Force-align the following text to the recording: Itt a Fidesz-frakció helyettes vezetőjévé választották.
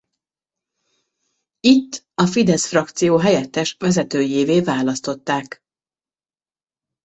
Itt 1.59 2.05
a 2.13 2.25
Fidesz-frakció 2.25 3.17
helyettes 3.17 3.75
vezetőjévé 3.79 4.59
választották. 4.61 5.59